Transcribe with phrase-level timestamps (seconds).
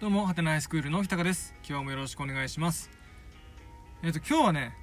[0.00, 1.54] どうも、はてなハイスクールの日高です。
[1.62, 2.88] 今日もよろしくお願いします。
[4.02, 4.74] えっ、と、今日はね、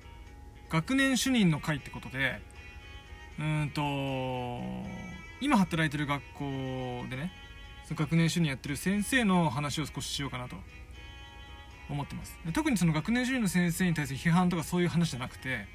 [0.70, 2.40] 学年主任の会ってことで、
[3.40, 3.82] うんと、
[5.42, 6.46] 今働いてる学校
[7.10, 7.32] でね、
[7.86, 10.56] その学年主任やってる先生の話を少ししようかなと
[11.90, 12.38] 思ってます。
[12.54, 15.66] 特にその学年主任の先生に対する批判とかそういう話じゃなくて、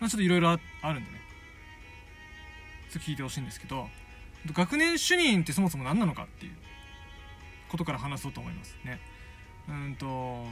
[0.00, 0.58] まあ、ちょっといろいろあ
[0.92, 1.20] るんでね、
[2.90, 3.88] ちょっと聞いてほしいんですけど、
[4.52, 6.52] 学年主任ってそもそも何なのかっていう
[7.68, 9.00] ことから話そうと思いますね。
[9.68, 10.44] うんと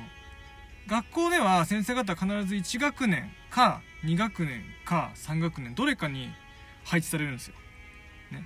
[0.86, 6.30] 学校では先生方は必ず1学年か2学年か3学年どれかに
[6.84, 7.54] 配置されるんですよ。
[8.32, 8.44] ね、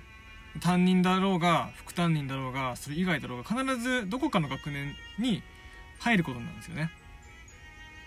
[0.61, 5.43] 担任だろうが副担任だろうがそれ以外だろうが必ずどこかの学年に
[5.99, 6.91] 入ることなんですよね。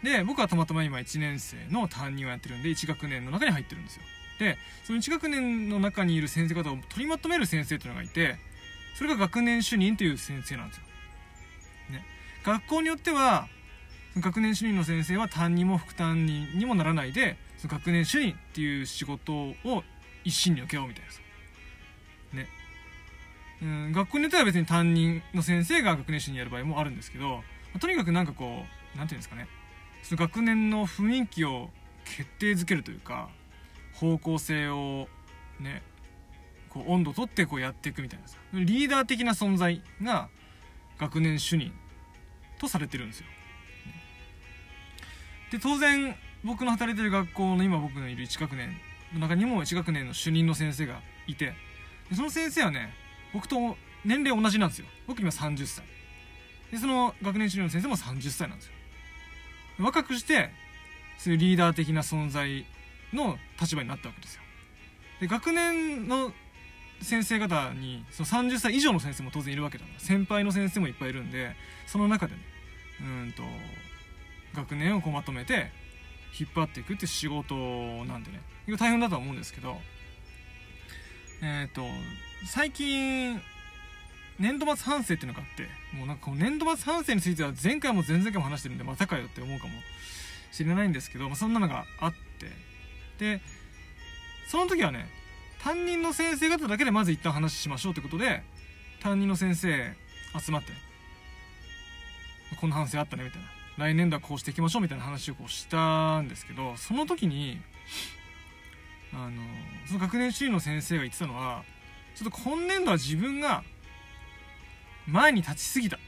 [0.03, 4.03] で僕はたまたま今1年生の担任をやってるんで1学年の中に入ってるんですよ。
[4.39, 8.39] でその1学年の中にいる先生方を取りまとめる先生というのがいて
[8.95, 10.83] それが学年主任という先生なんですよ。
[11.91, 12.05] ね、
[12.45, 13.49] 学校によっては
[14.19, 19.84] 学年主任の先生は担任も副担任にもならないでその学年主任っていう仕事を
[20.25, 21.21] 一身に受けようみたいなさ。
[22.33, 22.49] ね。
[23.62, 27.43] うん、学校によっては別に担任の先生が学年主任やる場合もあるんですけど、
[27.81, 29.47] とにかくなんかこう、なんていうんですかね。
[30.03, 31.71] その学年の雰囲気を
[32.05, 33.29] 決定づけるというか、
[33.95, 35.09] 方向性を
[35.61, 35.83] ね、
[36.73, 40.31] こう温度とってこうやっていくみたいなさリーダー的な存在が
[40.98, 41.70] 学年主任
[42.59, 43.27] とされてるんですよ。
[45.50, 48.75] で当然僕の働いてる学校の今僕のいる1学年
[49.12, 51.53] の中にも1学年の主任の先生がいて
[52.09, 52.95] でその先生はね
[53.34, 54.87] 僕と年齢同じなんですよ。
[55.06, 55.84] 僕今30歳。
[56.70, 58.73] でその学年主任の先生も30歳なんですよ。
[59.78, 60.50] 若くして
[61.19, 62.65] そういうリーダー的な存在
[63.12, 64.43] の立場になったわけですよ。
[65.20, 66.33] で学年の
[67.03, 71.55] 先生方にその30歳以上の先生も当然いるわけだから先輩の先生もいっぱいいるんで
[71.86, 72.41] その中でね
[73.00, 73.43] うんと
[74.54, 75.71] 学年をこうまとめて
[76.38, 77.54] 引っ張っていくって仕事
[78.04, 78.41] なんでね。
[78.78, 79.77] 大変だとは思うんですけど
[81.43, 81.82] えっ、と
[82.47, 83.41] 最近
[84.38, 89.72] 年度末反省っていうのがあってもうなんかこの年度末反省については前回も前々回も話してるんでまたかよって思うかも
[90.53, 92.22] しれないんですけど、まあ、そんなのがあって。
[93.19, 93.41] で
[94.48, 95.09] その時はね
[95.62, 98.43] 担任の先生方だけでまず一旦話しましょうってことで
[99.00, 99.95] 担任の先生
[100.39, 100.73] 集まって
[102.61, 103.49] こんな反省あったねみたいな。
[103.78, 107.59] 来年度はこうしていきましょうみたいな話をこうしたんですけどその時に
[109.15, 109.43] あの
[109.87, 111.65] その学年主任の先生が言ってたのは
[112.15, 113.65] ちょっと今年度は自分が
[115.06, 115.99] 前に立ちすぎた、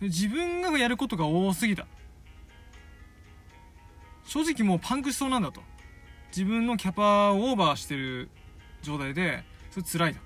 [0.00, 1.86] 自分がやることが多すぎた。
[4.24, 5.60] 正直もうパンクしそうなんだと。
[6.34, 8.30] 自分のキャパをオーバーしてる
[8.82, 10.20] 状態でそれ辛いと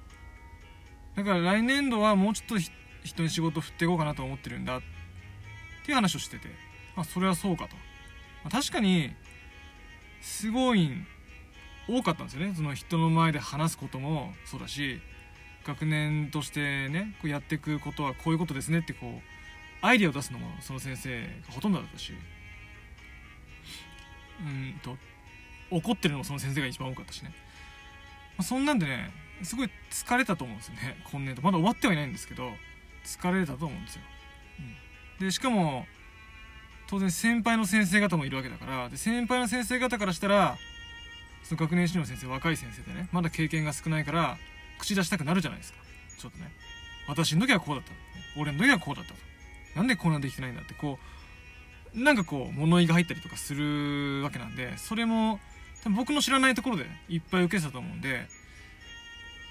[1.17, 2.59] だから来年度はもうちょっと
[3.05, 4.79] 人に仕事振っていこうかなと思ってるんだ。
[4.79, 4.81] っ
[5.85, 6.49] ていう話をしてて。
[6.97, 7.77] まあそれはそうかと、
[8.43, 9.13] まあ、確かに
[10.23, 10.91] すごい
[11.89, 12.55] 多かったんですよね。
[12.57, 15.01] その人の前で話すこともそうだし
[15.65, 19.21] 学年としてねこうやっていくことはこういうことですねってこう
[19.83, 22.13] アイディアを出すのもその先生がほとんどだったし。
[24.41, 24.97] うんと。
[25.71, 27.33] 怒ってるのもその先生が一番多かったしね、
[28.39, 29.11] まあ、そんなんでね
[29.43, 30.97] すごい疲れたと思うんですよね。
[31.11, 31.43] 今年度。
[31.43, 32.51] まだ終わってはいないんですけど
[33.05, 34.03] 疲れたと思うんですよ、
[35.21, 35.87] うん、でしかも
[36.89, 40.57] 当然先輩の先生方もいるわけだからで先輩の先生方からしたら
[41.45, 44.39] その学年主任の先生若い先生でねまだ経験が少ないから
[44.79, 45.79] 口出したくなるじゃないですか。
[46.19, 46.51] ちょっとね。
[47.09, 47.93] 私の時はこうだった、
[48.41, 49.19] 俺の時はこうだったと。
[49.77, 50.99] なんでこんなできてないんだってこ
[51.95, 55.39] うなんかこう物言いが入ったりとかするわけなんでそれも
[55.91, 58.27] 僕の知らないところでいっぱい受けてたと思うんで、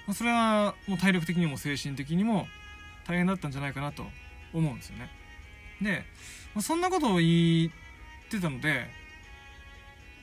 [0.07, 2.47] ま、それはもう体力的にも精神的にも
[3.07, 4.03] 大変だったんじゃないかなと
[4.53, 5.09] 思うんですよね。
[5.81, 6.03] で、
[6.53, 7.71] まあ、そんなことを言っ
[8.29, 8.87] てたので、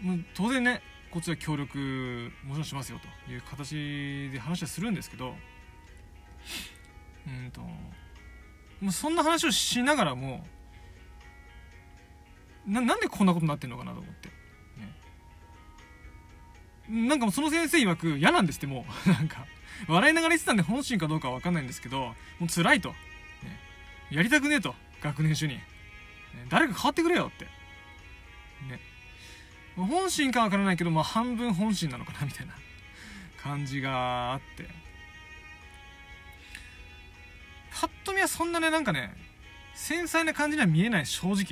[0.03, 5.34] まあ、当然ねこっちは協力もちろんしますよという形で話はするんですけど
[7.27, 10.45] うんともうそんな話をしながらも
[12.66, 14.41] ななんでこんなことになってんのかなと思って。
[16.92, 19.09] なんかもうその先生曰く嫌なんですってもう。
[19.10, 19.47] なんか
[19.89, 22.97] 笑いながら言ってたんで本心かどうかは分かんないんですけどもう辛いと、ね、
[24.10, 25.65] やりたくねえと学年主任、ね、
[26.48, 27.47] 誰か変わってくれよって。
[28.68, 28.80] ね。
[29.74, 32.54] 本心か分からないけど、まあ、半分本心なのかなみたいな。
[33.42, 34.68] 感じがあって。
[37.72, 39.15] ぱっと見はそんなねなんかね
[39.74, 41.47] 繊細な感じには見えない正直、ね、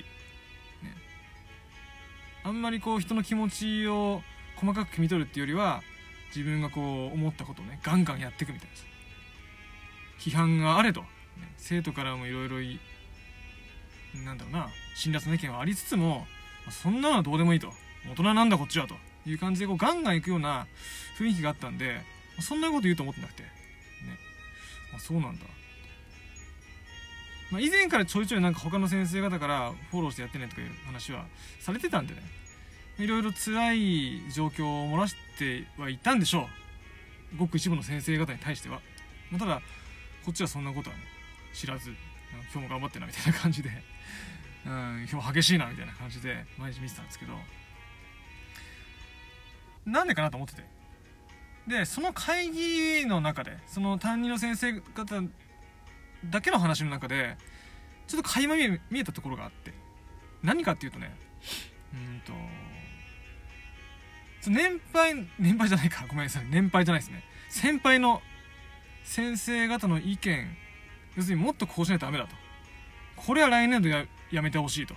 [2.44, 4.22] あんまりこう人の気持ちを
[4.60, 5.82] 細かく汲み取るっていうよりは
[6.34, 8.74] 自分がこう思ったことをねガンガンやっていくみたいな
[10.22, 11.02] 批判があれと、
[11.56, 12.56] 生徒からもいろいろ
[14.22, 16.26] なんだろうな辛辣な意見はありつつも
[16.70, 17.72] そんなのはどうでもいいと。
[18.10, 18.94] 大人なんだこっちはと。
[19.26, 20.66] いう感じでこうガンガン行くような
[21.18, 22.00] 雰囲気があったんで
[22.40, 23.42] そんなこと言うと思ってなくて。
[23.42, 23.48] ね。
[24.94, 25.44] あそうなんだ。
[27.50, 31.26] まあ、以前からちょいちょいなんか他の先生方からフォローしてやってねとかいう話は
[31.60, 32.22] されてたんでね。
[33.00, 36.48] いろいろ辛い状況を漏らしてはいたんでしょ
[37.34, 37.36] う。
[37.38, 38.80] ごく一部の先生方に対しては、
[39.30, 39.62] まあ、ただ
[40.24, 41.02] こっちはそんなことは、ね、
[41.54, 41.90] 知らず
[42.52, 43.70] 今日も頑張ってなみたいな感じで、
[44.66, 47.38] うん、今日激しいなみたいな感じで毎日見てたんですけど。
[49.86, 50.64] なんでかなと思ってて。
[51.66, 55.22] でその会議の中でその担任の先生方
[56.24, 57.36] だけの話の中で
[58.08, 58.56] ちょっと垣間
[58.90, 59.72] 見えたところがあって。
[60.42, 61.14] 何かっていうとね
[61.92, 62.32] うんと
[64.48, 66.06] 年配年配じゃないか。
[66.08, 66.46] ごめんなさい。
[66.48, 67.22] 年配じゃないですね。
[67.50, 68.22] 先輩の
[69.04, 70.56] 先生方の意見
[71.16, 72.34] 要するにもっとこうしないとダメだと。
[73.16, 74.94] これは来年度ややめてほしいと。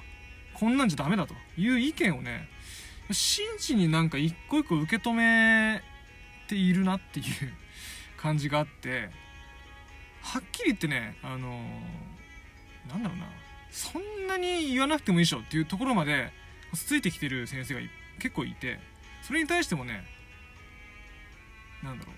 [0.54, 1.34] こんなんじゃダメだと。
[1.58, 2.48] いう意見をね
[3.12, 5.82] 真摯になんか一個一個受け止め
[6.48, 7.26] ているなっていう
[8.18, 9.10] 感じがあって
[10.22, 13.26] はっきり言ってねあのー、なんだろうな。
[13.72, 16.32] そんなに言わなくてもいいでしょっていうところまで
[16.74, 17.82] ついてきてる先生が
[18.20, 18.93] 結構いて。
[19.24, 20.04] それに対してもね
[21.84, 22.16] なんだろう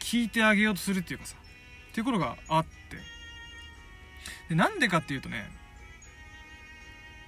[0.00, 1.36] 聞いてあげようとするっていうかさ
[1.90, 2.72] っていうことがあって。
[4.48, 5.50] でなんでかっていうとね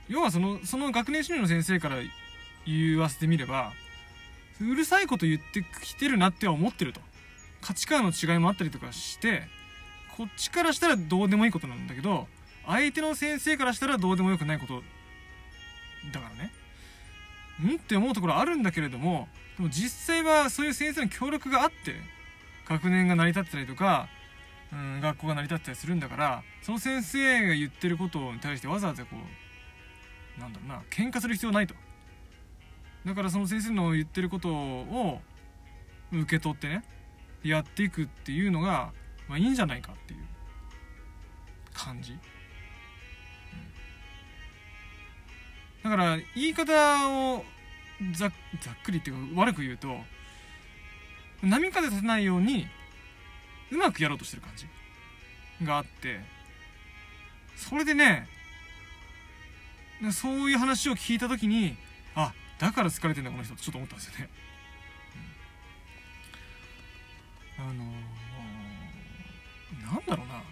[0.09, 1.97] 要はそのその学年主任の先生から
[2.67, 3.73] 言わせてみれば
[4.61, 7.01] うるさいこと言ってきてるなっては思ってると。
[7.65, 9.49] 価値観の違いもあったりとかして
[10.19, 12.29] こっちからしたらどうでもいいことなんだけど
[12.67, 14.83] 相手の先生からしたらどうでもよくないこと
[16.13, 16.53] だからね。
[17.63, 17.77] ん？
[17.77, 21.95] って思うところあるんだけれどもでも実際はそういう先生の協力があって
[22.69, 24.09] 学年が成り立ってたりとか、
[24.73, 29.17] うん、学校が成り立ってたりするんだからその先生が言ってることに対してわざわざこ
[30.37, 31.75] うなんだろうな喧嘩する必要ないと。
[33.07, 35.21] だからその先生の言ってることを
[36.11, 36.83] 受け取ってね
[37.43, 38.93] やっていくっていうのが
[39.29, 40.21] まあいいんじゃないかっていう
[41.75, 42.17] 感じ、
[45.85, 47.45] だから言い方を
[48.13, 48.33] ざっ
[48.83, 49.99] くりっていうか悪く言うと
[51.43, 52.67] 波風立てないように
[53.71, 54.67] うまくやろうとしてる感じ
[55.65, 56.21] があって
[57.55, 58.27] それでね
[60.11, 61.77] そういう話を聞いた時に
[62.15, 64.29] あだから疲れてんだこの人ってちょっと思ったんですよね、
[67.59, 67.85] あの
[69.93, 70.43] なんだろうな。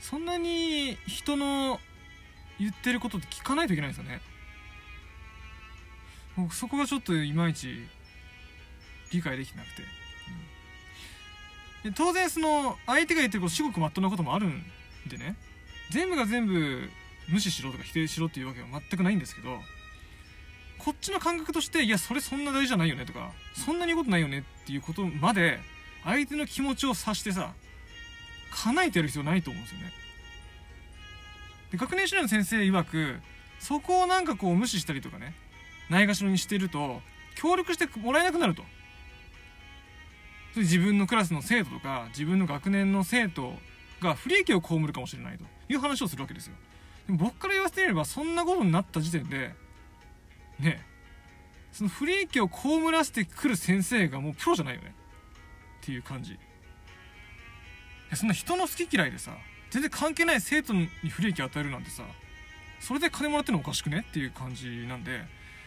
[0.00, 1.80] そんなに人の
[2.60, 4.20] 言ってることって聞かないといけないんですよね。
[6.36, 7.74] 僕そこがちょっといまいち
[9.10, 9.82] 理解できてなくて、
[11.84, 14.62] うん、で当然その相手が言ってること至極まっとうなこともあるん
[15.08, 15.36] でね。
[15.90, 16.88] 全部が全部
[17.28, 19.58] 無視しろとか否定しろっていうわけは全くないんですけど
[20.78, 25.58] こっちの感覚としていやそれそんな大事じゃないよねとかそんなに言うことないよねっていうことまで
[26.04, 27.52] 相手の気持ちを察してさ
[28.64, 29.92] 叶えてやる必要ないと思うんですよね。
[31.70, 33.20] で学年主任の先生曰く
[33.58, 35.34] そこをなんかこう無視したりとかね
[35.88, 37.00] ないがしろにしてると
[37.36, 38.62] 協力してもらえなくなると。
[40.56, 43.54] 自分のクラスの生徒とか自分の学年の生徒
[44.00, 46.54] が不利益を被るかもしれないという話をするわけですよ。
[47.06, 49.54] でも僕から言わせてみればそんなことになった時点で
[50.58, 50.84] ね
[51.70, 54.94] その不利益を被らせてくる先生がもうプロじゃないよね。
[55.82, 56.36] っていう感じ。
[58.14, 59.36] そんな人の好き嫌いでさ
[59.70, 62.02] 全然関係ない生徒に不利益与えるなんてさ
[62.80, 64.04] それで金もらってるのおかしくね？
[64.08, 65.20] っていう感じなんで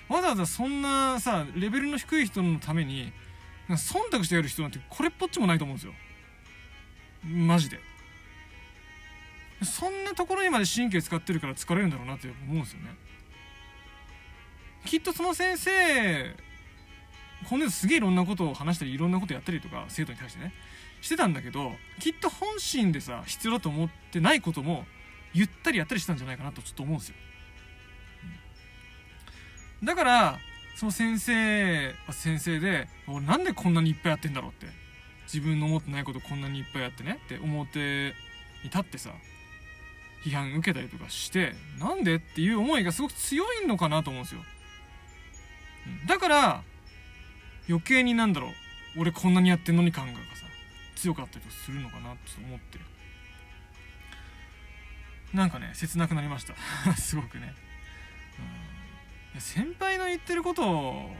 [0.10, 3.12] わざわざそんなさレベルの低い人のために
[3.70, 5.94] 忖度してやる人なんてこれっぽっちもないと思うんですよ。
[7.24, 7.80] マジで。
[9.64, 12.90] そんなところにまで神経使ってるから疲れるんだろうなって思うんですよね。
[14.86, 16.36] きっとその先生
[17.50, 20.54] 今年すげえいろんなことを話したりいろんなことやったりとか生徒に対してね。
[21.04, 24.86] してたんだけどきっと本心でさ必要だと思ってないことも
[25.36, 27.16] 言ったりやったりしたんじゃないかなとちょっと思うんですよ、
[29.84, 30.40] だから
[30.78, 34.68] その先生は先生で俺なんでこんなにいっぱいやってんだろうって
[35.26, 38.14] 自分の思ってないことこんなにいっぱいやってねって表に
[38.64, 39.12] 立ってさ
[40.24, 44.42] 批判受けたりとかしてなんでっていう思いがすごく強いのかなと思うんですよ。
[46.08, 46.64] だから
[47.68, 48.48] 余計になんだろ
[48.96, 50.46] う俺こんなにやってんのに感がさ
[51.04, 52.80] 強かったりするのかなって思って。
[55.34, 56.56] なんかね切なくなりました。
[56.96, 57.54] すごくね、
[59.34, 61.12] うん、先輩の言ってること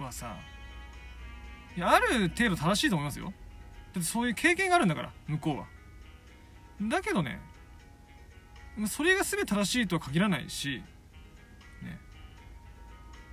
[0.00, 0.36] はさ
[1.78, 3.26] ある程度正しいと思いますよ。
[3.26, 3.34] だっ
[3.92, 5.66] てそういう経験があるんだから向こうは。
[6.82, 7.38] だけどね
[8.88, 10.82] それが全て正しいとは限らないし
[11.80, 12.00] ね。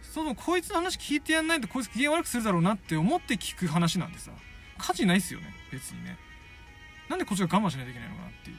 [0.04, 4.32] そのこいつの話聞いてやんないとこいつ機嫌悪くするだろうなって思って聞く話なんでさ。
[4.78, 6.18] 価値ないっすよね別にね。
[7.10, 8.58] なんでこっちが我慢しないといけないのかなっていう、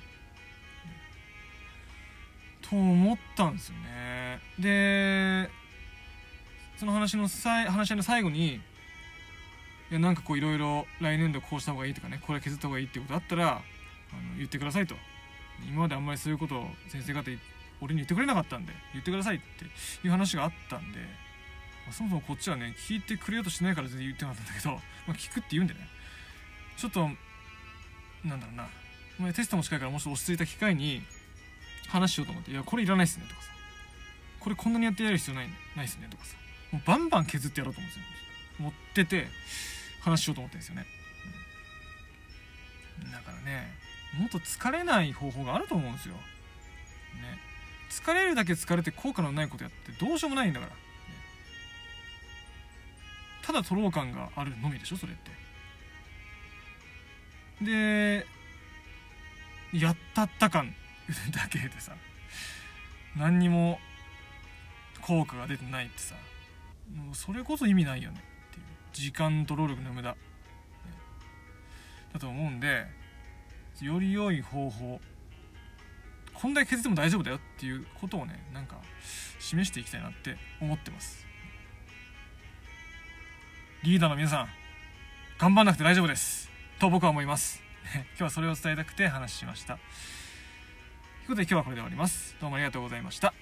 [2.68, 4.40] と思ったんですよね。
[4.58, 5.50] で
[6.76, 8.60] その話のさい話し合いの最後にい
[9.90, 13.62] やなんかこういろいろ来年度こうした方がいいとかねこれ削った方がいいってことあったらあの
[14.36, 14.94] 言ってくださいと。
[15.68, 17.30] 今まであんまりそういうことを先生方
[17.80, 20.98] 俺に言ってくれなかったんで言ってくださいっていう話があったんで、
[21.86, 24.78] ま、そもそもこっちはね聞いてくれようとしてないから全然言ってなかったんだけど、ま
[25.08, 25.80] あ、聞くって言うんでね。
[26.76, 27.08] ちょっと
[28.24, 28.68] なんだろうな、
[29.18, 31.02] まあ、テストも近いからもし落ち着いた機会に
[31.88, 33.48] 話しようと思って「いやこれいらないっすね」とかさ
[34.40, 36.36] 「これこんなにやってやる必要ないないっすね」とかさ。
[36.72, 38.04] もうバンバン削ってやろうと思うんですよ。
[38.58, 39.28] 持ってて
[40.00, 40.86] 話しようと思ってんですよね、
[43.10, 43.72] だからね
[44.18, 46.20] もっと疲れない方法があると思うんですよ、ね、
[47.90, 50.78] 疲れるだけ疲れて効果のないことやってどうしようもないんだから、ね、
[53.42, 55.43] ただとろう感があるのみでしょそれって。
[57.60, 58.26] で
[59.72, 60.74] やったった感
[61.32, 61.96] だけでさ
[63.16, 63.80] 何にも
[65.00, 66.14] 効果が出てないってさ
[66.94, 68.66] もうそれこそ意味ないよねっていう。
[68.92, 70.16] 時間と労力の無駄、
[72.12, 72.86] だと思うんで
[73.80, 75.00] より良い方法
[76.32, 78.76] こんだけ削っても大丈夫だよっていうことをねなんか
[79.40, 81.26] 示していきたいなって思ってます。
[83.82, 84.48] リーダーの皆さん
[85.38, 86.53] 頑張んなくて大丈夫です。
[86.84, 87.62] と僕は思います。
[87.94, 89.74] 今日はそれを伝えたくて話しました。
[89.74, 89.84] という
[91.28, 92.36] ことで今日はこれで終わります。
[92.42, 93.32] どうもありがとうございました。